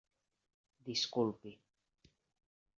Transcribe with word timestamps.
Disculpi. 0.87 1.51